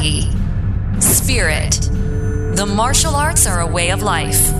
[0.00, 0.30] body,
[0.98, 1.78] spirit.
[2.56, 4.50] The martial arts are a way of life.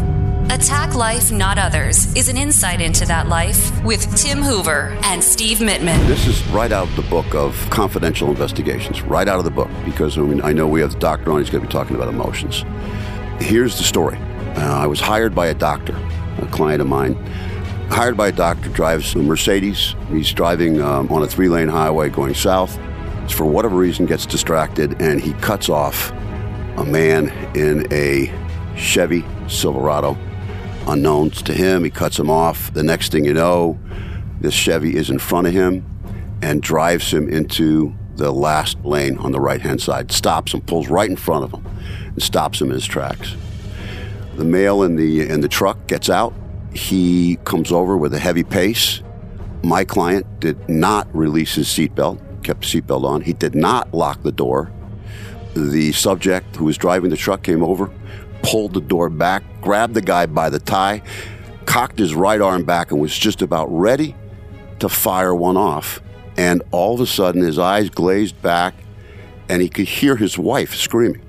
[0.50, 5.58] Attack Life, Not Others is an insight into that life with Tim Hoover and Steve
[5.58, 6.06] Mittman.
[6.08, 9.70] This is right out of the book of confidential investigations, right out of the book,
[9.86, 11.96] because I mean, I know we have the doctor on, he's going to be talking
[11.96, 12.64] about emotions.
[13.42, 14.18] Here's the story
[14.56, 15.96] uh, I was hired by a doctor,
[16.42, 17.14] a client of mine.
[17.88, 19.94] Hired by a doctor, drives a Mercedes.
[20.10, 22.78] He's driving um, on a three lane highway going south.
[23.32, 26.10] For whatever reason, gets distracted and he cuts off
[26.76, 28.30] a man in a
[28.76, 30.16] Chevy Silverado
[30.86, 31.84] unknowns to him.
[31.84, 32.72] He cuts him off.
[32.72, 33.78] The next thing you know,
[34.40, 35.84] this Chevy is in front of him
[36.42, 40.88] and drives him into the last lane on the right hand side, stops him, pulls
[40.88, 41.66] right in front of him,
[42.06, 43.34] and stops him in his tracks.
[44.36, 46.34] The male in the in the truck gets out.
[46.72, 49.02] He comes over with a heavy pace.
[49.62, 53.22] My client did not release his seatbelt, kept the seatbelt on.
[53.22, 54.70] He did not lock the door.
[55.54, 57.90] The subject who was driving the truck came over,
[58.42, 61.02] pulled the door back, grabbed the guy by the tie,
[61.66, 64.14] cocked his right arm back, and was just about ready
[64.78, 66.00] to fire one off.
[66.36, 68.74] And all of a sudden, his eyes glazed back,
[69.48, 71.22] and he could hear his wife screaming.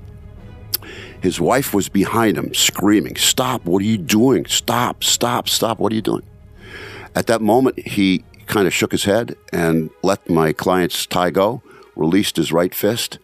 [1.20, 4.46] His wife was behind him, screaming, Stop, what are you doing?
[4.46, 6.24] Stop, stop, stop, what are you doing?
[7.14, 11.62] At that moment, he kind of shook his head and let my client's tie go,
[11.96, 13.18] released his right fist,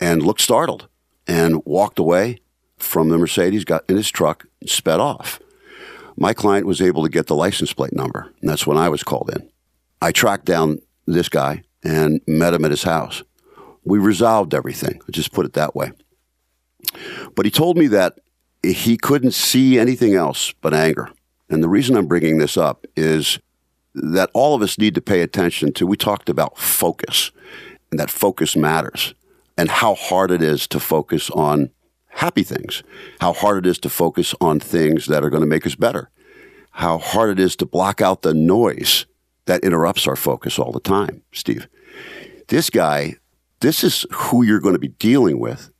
[0.00, 0.88] and looked startled
[1.26, 2.40] and walked away
[2.76, 5.40] from the Mercedes, got in his truck, and sped off.
[6.16, 9.02] My client was able to get the license plate number, and that's when I was
[9.02, 9.48] called in.
[10.00, 13.22] I tracked down this guy and met him at his house.
[13.84, 15.92] We resolved everything, just put it that way.
[17.34, 18.18] But he told me that
[18.62, 21.10] he couldn't see anything else but anger.
[21.48, 23.38] And the reason I'm bringing this up is
[23.94, 25.86] that all of us need to pay attention to.
[25.86, 27.30] We talked about focus,
[27.90, 29.14] and that focus matters,
[29.56, 31.70] and how hard it is to focus on
[32.08, 32.82] happy things,
[33.20, 36.10] how hard it is to focus on things that are going to make us better,
[36.72, 39.06] how hard it is to block out the noise
[39.46, 41.68] that interrupts our focus all the time, Steve.
[42.48, 43.16] This guy,
[43.60, 45.70] this is who you're going to be dealing with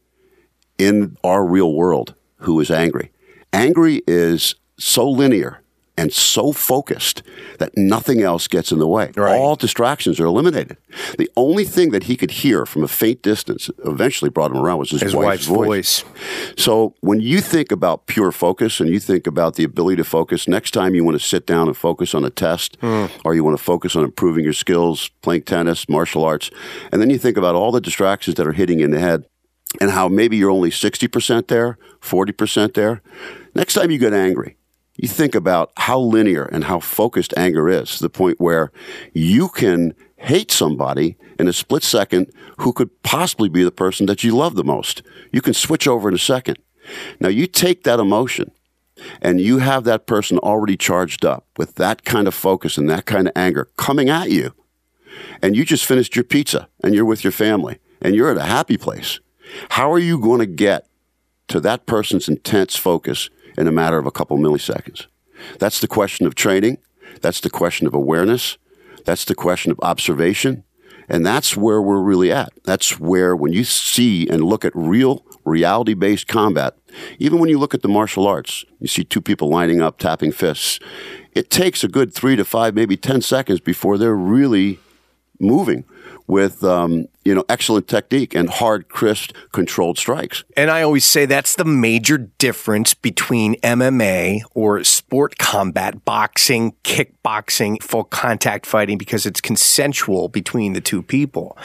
[0.78, 3.10] in our real world who is angry.
[3.52, 5.61] Angry is so linear
[6.02, 7.22] and so focused
[7.60, 9.12] that nothing else gets in the way.
[9.16, 9.38] Right.
[9.38, 10.76] All distractions are eliminated.
[11.16, 14.78] The only thing that he could hear from a faint distance eventually brought him around
[14.78, 16.04] was his, His wife's, wife's voice.
[16.56, 20.48] So when you think about pure focus and you think about the ability to focus,
[20.48, 23.06] next time you want to sit down and focus on a test hmm.
[23.24, 26.50] or you want to focus on improving your skills, playing tennis, martial arts,
[26.90, 29.24] and then you think about all the distractions that are hitting in the head
[29.80, 33.02] and how maybe you're only 60% there, 40% there.
[33.54, 34.56] Next time you get angry,
[34.96, 38.72] you think about how linear and how focused anger is to the point where
[39.12, 44.22] you can hate somebody in a split second who could possibly be the person that
[44.22, 45.02] you love the most.
[45.32, 46.58] You can switch over in a second.
[47.20, 48.52] Now you take that emotion
[49.20, 53.06] and you have that person already charged up with that kind of focus and that
[53.06, 54.54] kind of anger coming at you.
[55.40, 58.44] And you just finished your pizza and you're with your family and you're at a
[58.44, 59.20] happy place.
[59.70, 60.86] How are you going to get
[61.48, 65.06] to that person's intense focus in a matter of a couple milliseconds?
[65.58, 66.78] That's the question of training.
[67.20, 68.58] That's the question of awareness.
[69.04, 70.64] That's the question of observation.
[71.08, 72.52] And that's where we're really at.
[72.64, 76.76] That's where, when you see and look at real reality based combat,
[77.18, 80.32] even when you look at the martial arts, you see two people lining up, tapping
[80.32, 80.78] fists.
[81.32, 84.78] It takes a good three to five, maybe 10 seconds before they're really
[85.40, 85.84] moving
[86.26, 90.44] with um, you know excellent technique and hard, crisp, controlled strikes.
[90.56, 97.82] And I always say that's the major difference between MMA or sport combat, boxing, kickboxing,
[97.82, 101.56] full contact fighting, because it's consensual between the two people.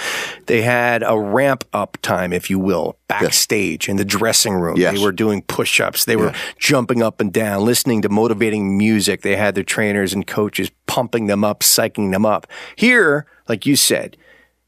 [0.45, 4.77] They had a ramp up time, if you will, backstage in the dressing room.
[4.77, 4.95] Yes.
[4.95, 9.21] They were doing push ups, they were jumping up and down, listening to motivating music.
[9.21, 12.47] They had their trainers and coaches pumping them up, psyching them up.
[12.75, 14.17] Here, like you said,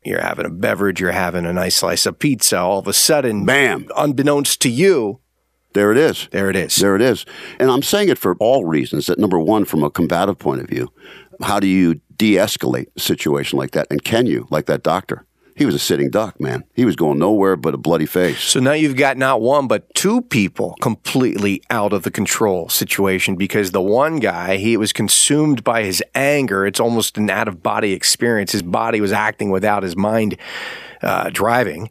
[0.03, 2.57] you're having a beverage, you're having a nice slice of pizza.
[2.59, 3.87] All of a sudden, Bam.
[3.95, 5.19] unbeknownst to you,
[5.73, 6.27] There it is.
[6.31, 6.75] there it is.
[6.75, 7.25] There it is.
[7.59, 9.07] And I'm saying it for all reasons.
[9.07, 10.89] That number one, from a combative point of view,
[11.41, 13.87] how do you de escalate a situation like that?
[13.89, 15.25] And can you, like that doctor?
[15.59, 16.63] He was a sitting duck, man.
[16.73, 18.39] He was going nowhere but a bloody face.
[18.39, 23.35] So now you've got not one, but two people completely out of the control situation
[23.35, 26.65] because the one guy, he was consumed by his anger.
[26.65, 28.53] It's almost an out of body experience.
[28.53, 30.37] His body was acting without his mind
[31.01, 31.89] uh, driving.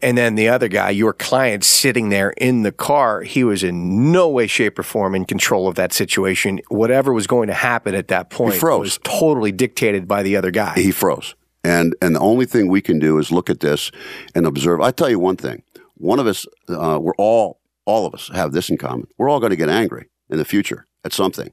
[0.00, 4.12] And then the other guy, your client sitting there in the car, he was in
[4.12, 6.60] no way, shape, or form in control of that situation.
[6.68, 8.80] Whatever was going to happen at that point froze.
[8.80, 10.74] was totally dictated by the other guy.
[10.74, 11.34] He froze.
[11.68, 13.90] And and the only thing we can do is look at this
[14.34, 14.80] and observe.
[14.80, 15.62] I tell you one thing:
[15.94, 19.06] one of us, uh, we're all all of us have this in common.
[19.16, 21.52] We're all going to get angry in the future at something.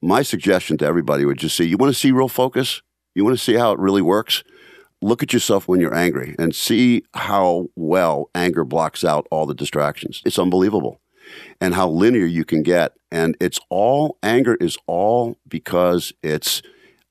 [0.00, 2.82] My suggestion to everybody would just say, you want to see real focus?
[3.16, 4.44] You want to see how it really works?
[5.02, 9.54] Look at yourself when you're angry and see how well anger blocks out all the
[9.54, 10.22] distractions.
[10.24, 11.00] It's unbelievable.
[11.60, 12.92] And how linear you can get.
[13.10, 16.62] And it's all, anger is all because it's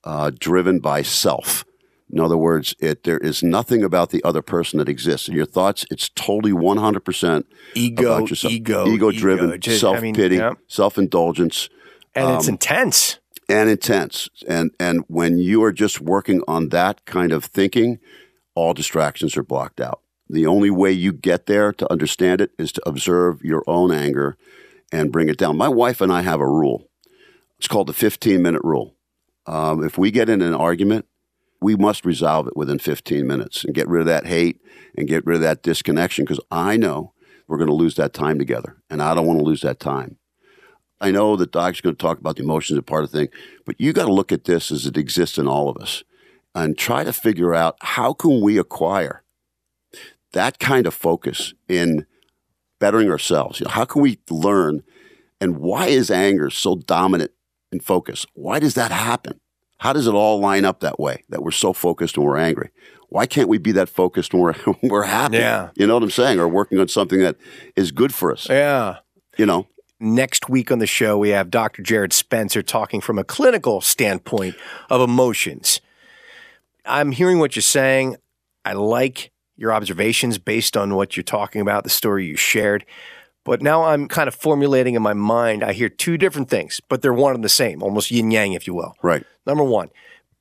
[0.06, 1.66] uh, driven by self.
[2.12, 5.28] In other words, it there is nothing about the other person that exists.
[5.28, 8.54] In your thoughts, it's totally one hundred percent ego, about yourself.
[8.54, 10.54] ego, ego driven, Just- self I mean, pity, yeah.
[10.68, 11.68] self indulgence,
[12.14, 13.20] and it's Um, intense.
[13.50, 14.30] and intense.
[14.48, 18.00] And and when you are just working on that kind of thinking,
[18.54, 20.00] all distractions are blocked out.
[20.30, 24.38] The only way you get there to understand it is to observe your own anger
[24.92, 25.58] and bring it down.
[25.58, 26.88] My wife and I have a rule.
[27.58, 28.96] It's called the 15 minute rule.
[29.48, 31.06] Um, if we get in an argument,
[31.66, 34.62] we must resolve it within 15 minutes and get rid of that hate
[34.96, 37.14] and get rid of that disconnection because I know
[37.48, 38.78] we're going to lose that time together.
[38.88, 40.18] And I don't want to lose that time.
[41.02, 43.30] I know that Doc's going to talk about the emotions and part of the thing,
[43.66, 46.04] but you got to look at this as it exists in all of us
[46.54, 49.24] and try to figure out how can we acquire
[50.34, 52.06] that kind of focus in
[52.80, 53.60] bettering ourselves.
[53.60, 54.84] You know, how can we learn
[55.42, 57.32] and why is anger so dominant
[57.72, 58.28] in focus?
[58.36, 59.40] Why does that happen?
[59.78, 62.72] How does it all line up that way that we're so focused when we're angry?
[63.10, 65.38] Why can't we be that focused when we're, when we're happy?
[65.38, 65.70] Yeah.
[65.76, 66.40] You know what I'm saying?
[66.40, 67.36] Or working on something that
[67.76, 68.48] is good for us.
[68.50, 68.98] Yeah.
[69.38, 69.68] You know?
[70.00, 71.82] Next week on the show, we have Dr.
[71.82, 74.56] Jared Spencer talking from a clinical standpoint
[74.90, 75.80] of emotions.
[76.86, 78.18] I'm hearing what you're saying.
[78.66, 82.86] I like your observations based on what you're talking about, the story you shared.
[83.46, 87.02] But now I'm kind of formulating in my mind, I hear two different things, but
[87.02, 88.96] they're one and the same, almost yin yang, if you will.
[89.02, 89.24] Right.
[89.46, 89.90] Number one,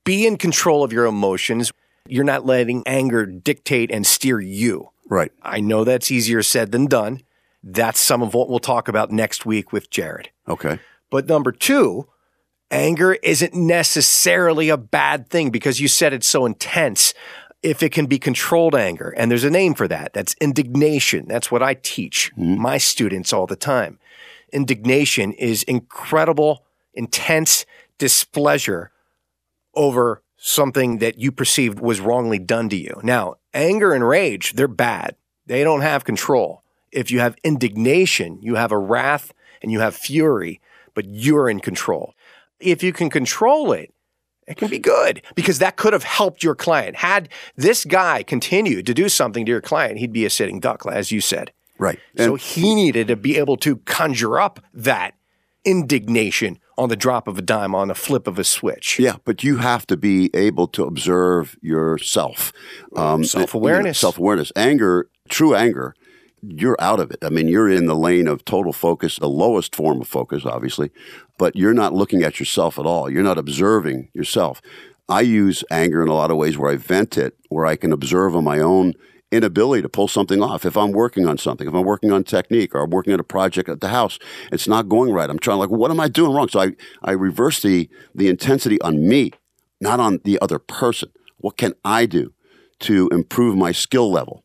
[0.05, 1.71] be in control of your emotions.
[2.09, 4.91] You're not letting anger dictate and steer you.
[5.09, 5.31] Right.
[5.43, 7.21] I know that's easier said than done.
[7.63, 10.31] That's some of what we'll talk about next week with Jared.
[10.49, 10.79] Okay.
[11.11, 12.09] But number two,
[12.71, 17.13] anger isn't necessarily a bad thing because you said it's so intense.
[17.65, 21.27] If it can be controlled anger, and there's a name for that, that's indignation.
[21.27, 22.61] That's what I teach mm-hmm.
[22.61, 23.99] my students all the time.
[24.53, 27.65] Indignation is incredible, intense
[27.97, 28.93] displeasure
[29.75, 33.01] over something that you perceived was wrongly done to you.
[33.03, 35.17] Now, anger and rage, they're bad.
[35.47, 36.63] They don't have control.
[36.93, 39.33] If you have indignation, you have a wrath
[39.63, 40.61] and you have fury,
[40.93, 42.13] but you're in control.
[42.61, 43.94] If you can control it,
[44.47, 46.97] it can be good because that could have helped your client.
[46.97, 50.85] Had this guy continued to do something to your client, he'd be a sitting duck,
[50.91, 51.53] as you said.
[51.79, 51.99] Right.
[52.17, 55.15] So And- he needed to be able to conjure up that
[55.65, 58.99] indignation on the drop of a dime, on the flip of a switch.
[58.99, 62.53] Yeah, but you have to be able to observe yourself.
[62.97, 63.99] Um, Self-awareness.
[63.99, 64.53] Self awareness.
[64.57, 65.95] Anger, true anger,
[66.49, 67.19] you're out of it.
[67.23, 70.91] I mean, you're in the lane of total focus, the lowest form of focus, obviously,
[71.39, 73.11] but you're not looking at yourself at all.
[73.11, 74.61] You're not observing yourself.
[75.09, 77.93] I use anger in a lot of ways where I vent it, where I can
[77.93, 78.95] observe on my own
[79.31, 80.65] inability to pull something off.
[80.65, 83.25] If I'm working on something, if I'm working on technique or I'm working on a
[83.25, 84.19] project at the house,
[84.53, 85.29] it's not going right.
[85.29, 86.49] I'm trying like, what am I doing wrong?
[86.49, 89.33] So I, I reverse the the intensity on me,
[89.81, 91.11] not on the other person.
[91.39, 92.33] What can I do
[92.81, 94.45] to improve my skill level,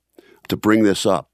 [0.49, 1.28] to bring this up?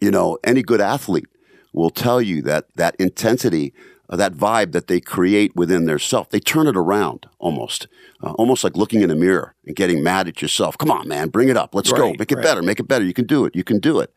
[0.00, 1.26] You know, any good athlete
[1.72, 3.72] will tell you that that intensity,
[4.08, 7.86] uh, that vibe that they create within their self, they turn it around almost,
[8.22, 10.78] uh, almost like looking in a mirror and getting mad at yourself.
[10.78, 11.74] Come on, man, bring it up.
[11.74, 12.14] Let's go.
[12.18, 12.42] Make it right.
[12.42, 12.62] better.
[12.62, 13.04] Make it better.
[13.04, 13.54] You can do it.
[13.54, 14.12] You can do it.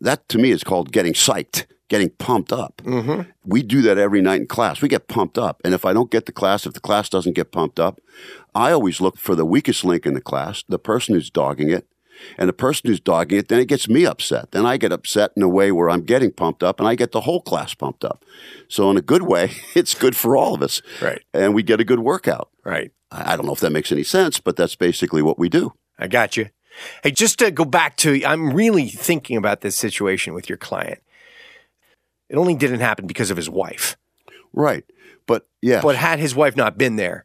[0.00, 2.82] That to me is called getting psyched, getting pumped up.
[2.84, 3.30] Mm-hmm.
[3.44, 4.82] We do that every night in class.
[4.82, 5.60] We get pumped up.
[5.64, 8.00] And if I don't get the class, if the class doesn't get pumped up,
[8.54, 11.86] I always look for the weakest link in the class, the person who's dogging it.
[12.38, 14.50] And the person who's dogging it, then it gets me upset.
[14.52, 17.12] Then I get upset in a way where I'm getting pumped up and I get
[17.12, 18.24] the whole class pumped up.
[18.68, 20.82] So, in a good way, it's good for all of us.
[21.00, 21.22] Right.
[21.32, 22.50] And we get a good workout.
[22.64, 22.92] Right.
[23.12, 25.72] I don't know if that makes any sense, but that's basically what we do.
[25.98, 26.50] I got you.
[27.02, 31.00] Hey, just to go back to, I'm really thinking about this situation with your client.
[32.28, 33.96] It only didn't happen because of his wife.
[34.52, 34.84] Right.
[35.26, 35.80] But yeah.
[35.82, 37.24] But had his wife not been there,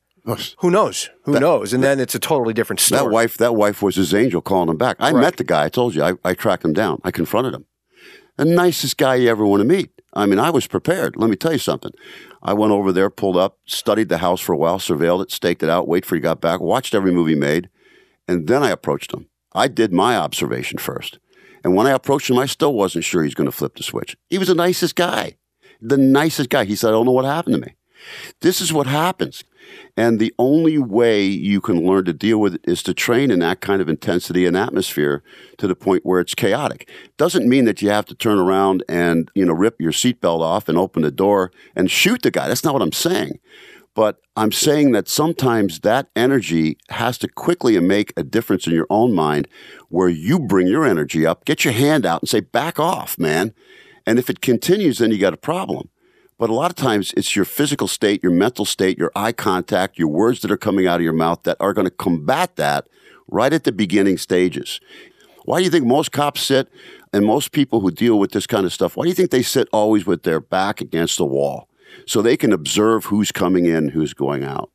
[0.60, 1.10] who knows?
[1.24, 1.74] Who knows?
[1.74, 3.02] And then it's a totally different story.
[3.04, 4.98] That wife, that wife was his angel calling him back.
[5.00, 5.22] I Right.
[5.22, 5.66] met the guy.
[5.66, 6.04] I told you.
[6.04, 7.00] I, I tracked him down.
[7.04, 7.66] I confronted him.
[8.38, 9.92] The nicest guy you ever want to meet.
[10.14, 11.16] I mean, I was prepared.
[11.16, 11.92] Let me tell you something.
[12.42, 15.62] I went over there, pulled up, studied the house for a while, surveilled it, staked
[15.64, 17.70] it out, wait for he got back, watched every movie made,
[18.28, 19.28] and then I approached him.
[19.54, 21.20] I did my observation first.
[21.64, 24.16] And when I approached him, I still wasn't sure he's going to flip the switch.
[24.30, 25.38] He was the nicest guy.
[25.82, 26.66] The nicest guy.
[26.66, 27.76] He said, I don't know what happened to me.
[28.42, 29.44] This is what happens.
[29.98, 33.40] And the only way you can learn to deal with it is to train in
[33.40, 35.24] that kind of intensity and atmosphere
[35.58, 36.90] to the point where it's chaotic.
[37.18, 40.68] Doesn't mean that you have to turn around and, you know, rip your seatbelt off
[40.68, 42.48] and open the door and shoot the guy.
[42.48, 43.40] That's not what I'm saying.
[43.96, 48.88] But I'm saying that sometimes that energy has to quickly make a difference in your
[48.90, 49.48] own mind
[49.88, 53.54] where you bring your energy up, get your hand out and say, back off, man.
[54.06, 55.90] And if it continues, then you got a problem.
[56.38, 59.98] But a lot of times it's your physical state, your mental state, your eye contact,
[59.98, 62.88] your words that are coming out of your mouth that are going to combat that
[63.28, 64.80] right at the beginning stages.
[65.46, 66.68] Why do you think most cops sit
[67.14, 69.42] and most people who deal with this kind of stuff, why do you think they
[69.42, 71.70] sit always with their back against the wall?
[72.06, 74.70] So they can observe who's coming in, who's going out.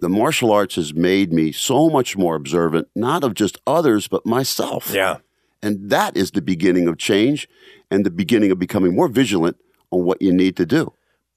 [0.00, 4.26] The martial arts has made me so much more observant, not of just others, but
[4.26, 4.90] myself.
[4.92, 5.18] Yeah.
[5.62, 7.48] And that is the beginning of change
[7.90, 9.56] and the beginning of becoming more vigilant
[9.92, 10.92] on what you need to do.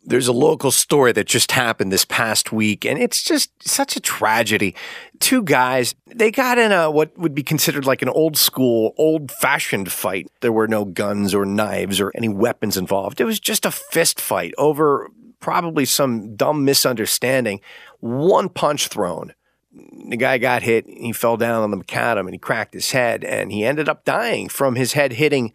[0.07, 3.99] There's a local story that just happened this past week, and it's just such a
[3.99, 4.75] tragedy.
[5.19, 9.31] Two guys, they got in a what would be considered like an old school, old
[9.31, 10.27] fashioned fight.
[10.41, 13.19] There were no guns or knives or any weapons involved.
[13.19, 15.09] It was just a fist fight over
[15.39, 17.61] probably some dumb misunderstanding.
[17.99, 19.33] One punch thrown.
[19.73, 23.23] The guy got hit, he fell down on the macadam and he cracked his head,
[23.23, 25.53] and he ended up dying from his head hitting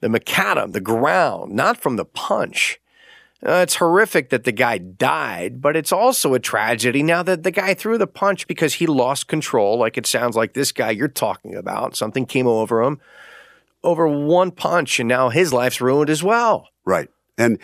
[0.00, 2.80] the macadam, the ground, not from the punch.
[3.46, 7.52] Uh, it's horrific that the guy died, but it's also a tragedy now that the
[7.52, 11.06] guy threw the punch because he lost control, like it sounds like this guy you're
[11.06, 11.94] talking about.
[11.94, 13.00] Something came over him
[13.82, 16.68] over one punch, and now his life's ruined as well.
[16.84, 17.08] Right.
[17.36, 17.58] And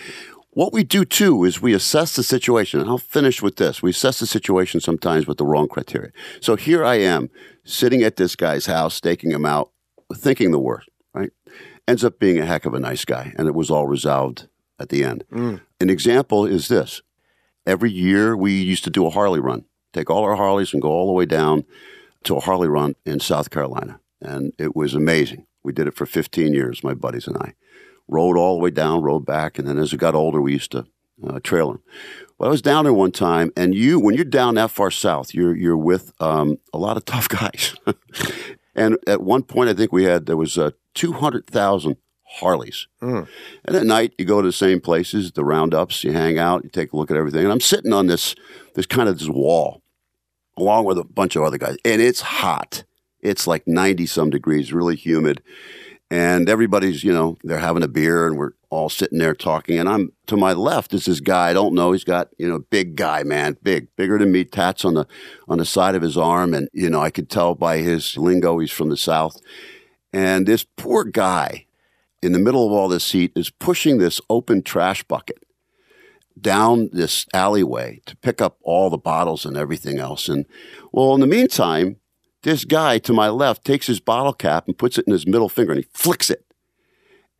[0.50, 2.80] what we do too is we assess the situation.
[2.80, 3.82] And I'll finish with this.
[3.82, 6.12] We assess the situation sometimes with the wrong criteria.
[6.40, 7.30] So here I am
[7.64, 9.70] sitting at this guy's house, staking him out,
[10.14, 11.32] thinking the worst, right?
[11.86, 14.48] Ends up being a heck of a nice guy, and it was all resolved
[14.78, 15.24] at the end.
[15.30, 15.60] Mm.
[15.80, 17.02] An example is this.
[17.66, 20.90] Every year we used to do a Harley run, take all our Harleys and go
[20.90, 21.64] all the way down
[22.24, 24.00] to a Harley run in South Carolina.
[24.20, 25.46] And it was amazing.
[25.62, 27.54] We did it for 15 years, my buddies and I.
[28.08, 30.72] Rode all the way down, rode back, and then as we got older, we used
[30.72, 30.86] to
[31.26, 31.82] uh, trail them.
[32.38, 35.32] Well, I was down there one time, and you, when you're down that far south,
[35.32, 37.74] you're you're with um, a lot of tough guys.
[38.74, 41.96] And at one point, I think we had there was uh, two hundred thousand
[42.34, 42.88] Harleys.
[43.00, 43.28] Mm.
[43.64, 46.70] And at night, you go to the same places, the roundups, you hang out, you
[46.70, 47.44] take a look at everything.
[47.44, 48.34] And I'm sitting on this,
[48.74, 49.82] this kind of this wall,
[50.56, 52.84] along with a bunch of other guys, and it's hot.
[53.20, 55.42] It's like 90 some degrees, really humid.
[56.10, 59.78] And everybody's, you know, they're having a beer and we're all sitting there talking.
[59.78, 61.50] And I'm to my left is this guy.
[61.50, 61.92] I don't know.
[61.92, 65.06] He's got, you know, big guy, man, big, bigger than me, tats on the
[65.48, 66.52] on the side of his arm.
[66.54, 69.40] And, you know, I could tell by his lingo he's from the South.
[70.12, 71.66] And this poor guy,
[72.22, 75.44] in the middle of all this heat is pushing this open trash bucket
[76.40, 80.28] down this alleyway to pick up all the bottles and everything else.
[80.28, 80.46] And
[80.92, 81.96] well, in the meantime,
[82.42, 85.48] this guy to my left takes his bottle cap and puts it in his middle
[85.48, 86.43] finger and he flicks it.